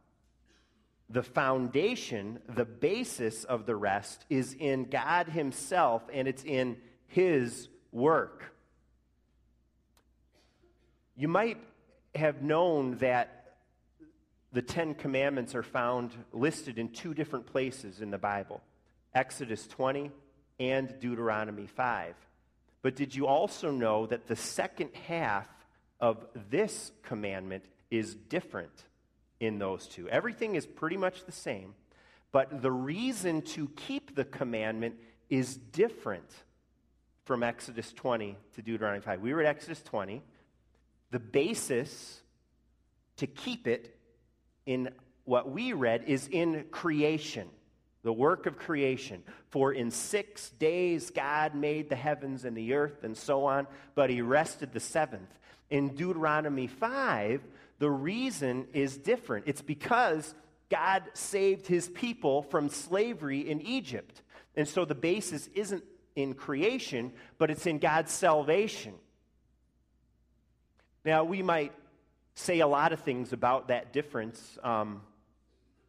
The 1.10 1.24
foundation, 1.24 2.40
the 2.48 2.66
basis 2.66 3.44
of 3.44 3.66
the 3.66 3.76
rest 3.76 4.26
is 4.30 4.56
in 4.58 4.86
God 4.86 5.28
Himself 5.28 6.04
and 6.12 6.28
it's 6.28 6.44
in 6.44 6.78
His 7.08 7.68
work. 7.92 8.54
You 11.16 11.28
might 11.28 11.58
have 12.16 12.42
known 12.42 12.98
that 12.98 13.58
the 14.52 14.64
Ten 14.64 14.96
Commandments 14.96 15.54
are 15.54 15.64
found 15.64 16.12
listed 16.32 16.80
in 16.80 16.90
two 16.90 17.14
different 17.14 17.46
places 17.46 18.02
in 18.02 18.10
the 18.12 18.18
Bible 18.18 18.62
Exodus 19.14 19.68
20 19.68 20.12
and 20.60 21.00
Deuteronomy 21.00 21.68
5. 21.68 22.16
But 22.82 22.96
did 22.96 23.14
you 23.14 23.28
also 23.28 23.70
know 23.70 24.08
that 24.08 24.28
the 24.28 24.36
second 24.36 24.90
half 25.08 25.48
of 26.00 26.26
this 26.50 26.92
commandment 27.04 27.64
is 27.92 28.16
different 28.16 28.86
in 29.40 29.60
those 29.60 29.86
two? 29.86 30.10
Everything 30.10 30.56
is 30.56 30.66
pretty 30.66 30.98
much 30.98 31.26
the 31.26 31.32
same, 31.32 31.76
but 32.32 32.64
the 32.64 32.72
reason 32.72 33.44
to 33.44 33.70
keep 33.76 34.16
the 34.16 34.26
commandment 34.26 34.96
is 35.30 35.56
different 35.56 36.30
from 37.26 37.44
Exodus 37.44 37.94
20 37.94 38.36
to 38.56 38.62
Deuteronomy 38.64 39.02
5. 39.02 39.22
We 39.22 39.34
were 39.34 39.42
at 39.42 39.48
Exodus 39.48 39.82
20. 39.84 40.24
The 41.14 41.20
basis 41.20 42.22
to 43.18 43.28
keep 43.28 43.68
it 43.68 43.96
in 44.66 44.90
what 45.26 45.52
we 45.52 45.72
read 45.74 46.06
is 46.08 46.28
in 46.28 46.66
creation 46.72 47.48
the 48.02 48.12
work 48.12 48.48
of 48.48 48.58
creation. 48.58 49.24
For 49.52 49.72
in 49.72 49.92
six 49.92 50.50
days 50.50 51.12
God 51.12 51.54
made 51.54 51.88
the 51.88 51.96
heavens 51.96 52.46
and 52.46 52.58
the 52.58 52.74
earth 52.74 53.04
and 53.04 53.16
so 53.16 53.46
on, 53.46 53.68
but 53.94 54.10
he 54.10 54.24
rested 54.24 54.74
the 54.74 54.80
seventh. 54.80 55.30
In 55.70 55.90
Deuteronomy 55.90 56.66
5, 56.66 57.42
the 57.78 57.92
reason 57.92 58.68
is 58.74 58.98
different. 58.98 59.46
It's 59.48 59.62
because 59.62 60.34
God 60.70 61.04
saved 61.14 61.68
his 61.68 61.88
people 61.90 62.42
from 62.42 62.70
slavery 62.70 63.48
in 63.48 63.62
Egypt. 63.62 64.24
And 64.56 64.68
so 64.68 64.84
the 64.84 64.96
basis 64.96 65.48
isn't 65.54 65.84
in 66.16 66.34
creation, 66.34 67.14
but 67.38 67.52
it's 67.52 67.68
in 67.68 67.78
God's 67.78 68.12
salvation. 68.12 68.94
Now, 71.06 71.26
we 71.26 71.42
might 71.42 71.74
say 72.36 72.62
a 72.62 72.68
lot 72.68 72.94
of 72.94 73.02
things 73.02 73.34
about 73.34 73.68
that 73.68 73.92
difference. 73.92 74.58
Um, 74.64 75.02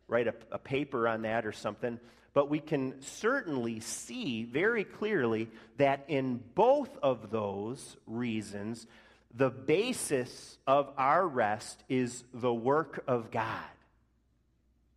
write 0.08 0.26
a, 0.26 0.34
a 0.50 0.58
paper 0.58 1.06
on 1.06 1.22
that 1.22 1.46
or 1.46 1.52
something, 1.52 2.00
but 2.32 2.50
we 2.50 2.58
can 2.58 3.00
certainly 3.00 3.80
see 3.80 4.44
very 4.44 4.84
clearly 4.84 5.48
that 5.76 6.04
in 6.08 6.42
both 6.54 6.98
of 7.02 7.30
those 7.30 7.96
reasons, 8.06 8.86
the 9.32 9.50
basis 9.50 10.58
of 10.66 10.90
our 10.98 11.26
rest 11.26 11.82
is 11.88 12.24
the 12.32 12.52
work 12.52 13.04
of 13.06 13.30
God. 13.30 13.60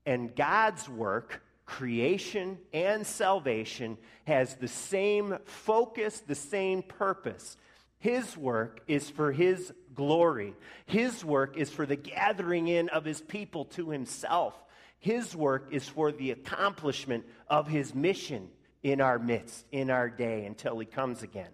And 0.05 0.35
God's 0.35 0.89
work, 0.89 1.43
creation 1.65 2.57
and 2.73 3.05
salvation, 3.05 3.97
has 4.25 4.55
the 4.55 4.67
same 4.67 5.37
focus, 5.45 6.21
the 6.21 6.35
same 6.35 6.81
purpose. 6.81 7.57
His 7.99 8.37
work 8.37 8.81
is 8.87 9.09
for 9.09 9.31
His 9.31 9.73
glory. 9.97 10.55
His 10.85 11.25
work 11.25 11.57
is 11.57 11.69
for 11.69 11.85
the 11.85 11.97
gathering 11.97 12.69
in 12.69 12.87
of 12.87 13.03
His 13.03 13.19
people 13.19 13.65
to 13.65 13.89
Himself. 13.89 14.53
His 14.99 15.35
work 15.35 15.69
is 15.71 15.87
for 15.87 16.11
the 16.11 16.31
accomplishment 16.31 17.25
of 17.47 17.67
his 17.67 17.93
mission 17.93 18.49
in 18.83 19.01
our 19.01 19.19
midst, 19.19 19.65
in 19.71 19.89
our 19.89 20.09
day, 20.09 20.45
until 20.45 20.77
he 20.79 20.85
comes 20.85 21.23
again. 21.23 21.49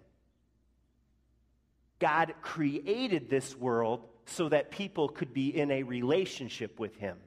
God 2.00 2.34
created 2.42 3.30
this 3.30 3.56
world 3.56 4.06
so 4.26 4.50
that 4.50 4.72
people 4.72 5.10
could 5.10 5.34
be 5.34 5.50
in 5.50 5.72
a 5.72 5.84
relationship 5.84 6.80
with 6.80 6.96
him. 6.98 7.18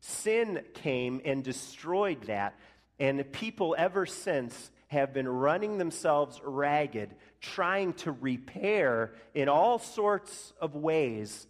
Sin 0.00 0.62
came 0.74 1.20
and 1.24 1.42
destroyed 1.42 2.22
that, 2.24 2.58
and 2.98 3.32
people 3.32 3.74
ever 3.78 4.06
since 4.06 4.70
have 4.94 5.12
been 5.12 5.28
running 5.28 5.76
themselves 5.78 6.40
ragged, 6.42 7.10
trying 7.40 7.92
to 7.92 8.12
repair 8.12 9.12
in 9.34 9.48
all 9.48 9.78
sorts 9.78 10.52
of 10.60 10.74
ways 10.74 11.46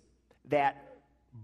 that 0.46 0.96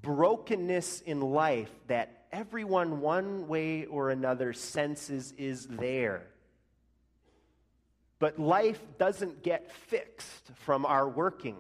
brokenness 0.02 1.02
in 1.02 1.20
life 1.20 1.70
that 1.86 2.24
everyone, 2.32 3.00
one 3.00 3.48
way 3.48 3.84
or 3.84 4.10
another, 4.10 4.52
senses 4.52 5.32
is 5.36 5.66
there. 5.66 6.26
But 8.18 8.38
life 8.38 8.80
doesn't 8.98 9.42
get 9.42 9.70
fixed 9.72 10.50
from 10.64 10.86
our 10.86 11.08
working. 11.08 11.56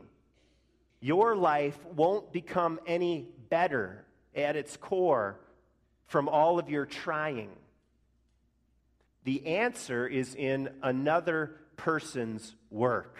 Your 1.00 1.36
life 1.36 1.78
won't 1.94 2.32
become 2.32 2.80
any 2.86 3.28
better 3.48 4.04
at 4.34 4.56
its 4.56 4.76
core 4.76 5.38
from 6.06 6.28
all 6.28 6.58
of 6.58 6.68
your 6.68 6.86
trying. 6.86 7.50
The 9.24 9.46
answer 9.46 10.06
is 10.06 10.34
in 10.34 10.70
another 10.82 11.56
person's 11.76 12.54
work. 12.70 13.16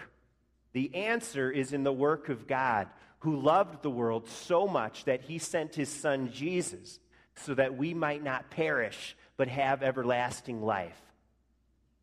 The 0.73 0.95
answer 0.95 1.51
is 1.51 1.73
in 1.73 1.83
the 1.83 1.93
work 1.93 2.29
of 2.29 2.47
God, 2.47 2.87
who 3.19 3.39
loved 3.39 3.83
the 3.83 3.89
world 3.89 4.27
so 4.27 4.67
much 4.67 5.05
that 5.05 5.21
he 5.21 5.37
sent 5.37 5.75
his 5.75 5.89
son 5.89 6.31
Jesus 6.31 6.99
so 7.35 7.53
that 7.53 7.77
we 7.77 7.93
might 7.93 8.23
not 8.23 8.49
perish 8.49 9.15
but 9.37 9.47
have 9.47 9.83
everlasting 9.83 10.61
life. 10.61 10.99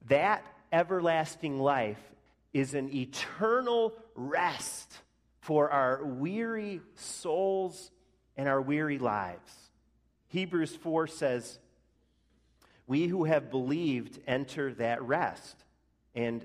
That 0.08 0.44
everlasting 0.72 1.58
life 1.58 2.00
is 2.52 2.74
an 2.74 2.94
eternal 2.94 3.94
rest 4.14 4.92
for 5.40 5.70
our 5.70 6.04
weary 6.04 6.80
souls 6.94 7.90
and 8.37 8.48
our 8.48 8.61
weary 8.61 8.98
lives. 8.98 9.52
Hebrews 10.28 10.76
4 10.76 11.06
says, 11.06 11.58
We 12.88 13.07
who 13.07 13.24
have 13.24 13.51
believed 13.51 14.18
enter 14.27 14.74
that 14.74 15.01
rest. 15.03 15.57
And 16.16 16.44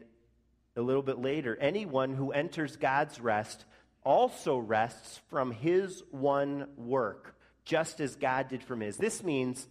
a 0.75 0.81
little 0.81 1.01
bit 1.01 1.17
later, 1.17 1.57
anyone 1.59 2.13
who 2.13 2.31
enters 2.31 2.75
God's 2.75 3.19
rest 3.19 3.65
also 4.03 4.57
rests 4.57 5.21
from 5.29 5.51
his 5.51 6.03
one 6.11 6.67
work, 6.75 7.35
just 7.63 8.01
as 8.01 8.15
God 8.17 8.49
did 8.49 8.61
from 8.61 8.81
his. 8.81 8.97
This 8.97 9.23
means 9.23 9.65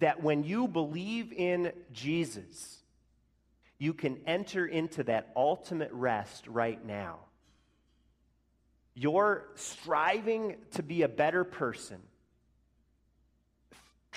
that 0.00 0.22
when 0.22 0.44
you 0.44 0.68
believe 0.68 1.32
in 1.32 1.72
Jesus, 1.92 2.78
you 3.78 3.94
can 3.94 4.18
enter 4.26 4.66
into 4.66 5.04
that 5.04 5.32
ultimate 5.34 5.92
rest 5.92 6.46
right 6.46 6.84
now. 6.84 7.20
You're 8.94 9.48
striving 9.54 10.56
to 10.72 10.82
be 10.82 11.02
a 11.02 11.08
better 11.08 11.44
person, 11.44 11.98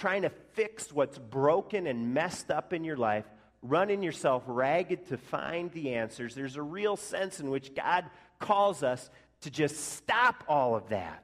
trying 0.01 0.23
to 0.23 0.31
fix 0.53 0.91
what's 0.91 1.19
broken 1.19 1.85
and 1.85 2.11
messed 2.11 2.49
up 2.49 2.73
in 2.73 2.83
your 2.83 2.97
life, 2.97 3.25
running 3.61 4.01
yourself 4.01 4.41
ragged 4.47 5.05
to 5.05 5.15
find 5.15 5.71
the 5.73 5.93
answers. 5.93 6.33
There's 6.33 6.55
a 6.55 6.61
real 6.63 6.97
sense 6.97 7.39
in 7.39 7.51
which 7.51 7.75
God 7.75 8.05
calls 8.39 8.81
us 8.81 9.11
to 9.41 9.51
just 9.51 9.77
stop 9.93 10.43
all 10.47 10.75
of 10.75 10.89
that. 10.89 11.23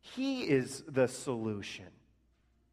He 0.00 0.42
is 0.42 0.84
the 0.86 1.08
solution. 1.08 1.86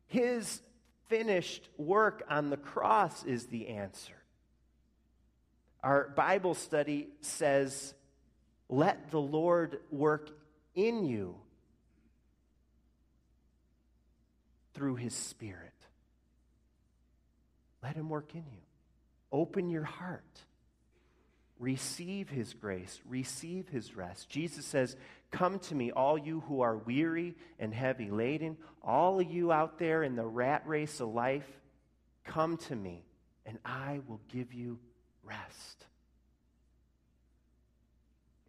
His 0.05 0.61
finished 1.09 1.67
work 1.77 2.21
on 2.29 2.51
the 2.51 2.57
cross 2.57 3.23
is 3.23 3.47
the 3.47 3.69
answer. 3.69 4.13
Our 5.81 6.09
Bible 6.09 6.53
study 6.53 7.07
says, 7.21 7.95
Let 8.69 9.09
the 9.09 9.19
Lord 9.19 9.79
work 9.89 10.29
in 10.75 11.05
you 11.05 11.37
through 14.75 14.95
his 14.95 15.15
Spirit. 15.15 15.73
Let 17.81 17.95
him 17.95 18.09
work 18.09 18.35
in 18.35 18.43
you. 18.51 18.61
Open 19.31 19.69
your 19.69 19.83
heart. 19.83 20.39
Receive 21.59 22.29
his 22.29 22.53
grace. 22.53 22.99
Receive 23.07 23.69
his 23.69 23.95
rest. 23.95 24.29
Jesus 24.29 24.65
says, 24.65 24.95
Come 25.31 25.59
to 25.59 25.75
me, 25.75 25.91
all 25.91 26.17
you 26.17 26.41
who 26.41 26.61
are 26.61 26.77
weary 26.77 27.35
and 27.59 27.73
heavy 27.73 28.09
laden, 28.09 28.57
all 28.83 29.19
of 29.19 29.31
you 29.31 29.51
out 29.51 29.79
there 29.79 30.03
in 30.03 30.15
the 30.15 30.25
rat 30.25 30.63
race 30.65 30.99
of 30.99 31.13
life, 31.13 31.47
come 32.23 32.57
to 32.57 32.75
me, 32.75 33.05
and 33.45 33.57
I 33.63 34.01
will 34.07 34.21
give 34.31 34.53
you 34.53 34.79
rest. 35.23 35.85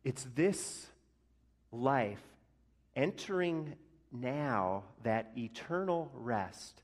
It's 0.05 0.27
this 0.35 0.87
life 1.73 2.23
entering 2.95 3.75
now 4.13 4.85
that 5.03 5.33
eternal 5.37 6.11
rest 6.15 6.83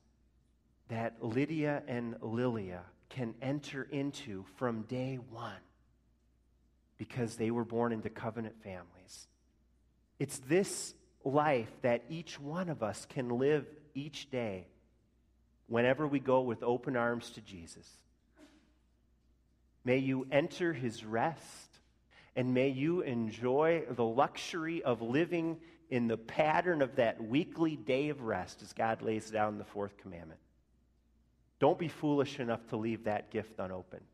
that 0.89 1.23
Lydia 1.23 1.83
and 1.89 2.17
Lilia 2.21 2.83
can 3.09 3.35
enter 3.41 3.83
into 3.91 4.45
from 4.57 4.83
day 4.83 5.19
one 5.31 5.53
because 6.99 7.37
they 7.37 7.51
were 7.51 7.65
born 7.65 7.93
into 7.93 8.11
covenant 8.11 8.63
families. 8.63 9.27
It's 10.19 10.39
this 10.39 10.95
life 11.25 11.71
that 11.83 12.05
each 12.09 12.39
one 12.39 12.69
of 12.69 12.83
us 12.83 13.07
can 13.07 13.39
live 13.39 13.67
each 13.95 14.31
day 14.31 14.67
whenever 15.67 16.07
we 16.07 16.21
go 16.21 16.43
with 16.43 16.63
open 16.63 16.97
arms 16.97 17.31
to 17.31 17.41
Jesus. 17.41 17.89
May 19.85 19.99
you 19.99 20.27
enter 20.31 20.73
his 20.73 21.05
rest, 21.05 21.81
and 22.37 22.55
may 22.55 22.69
you 22.69 23.01
enjoy 23.01 23.85
the 23.91 24.05
luxury 24.05 24.83
of 24.83 25.03
living 25.03 25.59
in 25.93 26.09
the 26.09 26.17
pattern 26.17 26.81
of 26.81 26.97
that 26.97 27.23
weekly 27.23 27.77
day 27.77 28.09
of 28.09 28.23
rest 28.23 28.63
as 28.63 28.73
God 28.73 29.03
lays 29.03 29.31
down 29.31 29.59
the 29.59 29.65
fourth 29.65 29.99
commandment. 29.99 30.41
Don't 31.59 31.79
be 31.79 31.89
foolish 31.89 32.41
enough 32.41 32.67
to 32.69 32.77
leave 32.77 33.05
that 33.05 33.31
gift 33.31 33.59
unopened. 33.59 34.07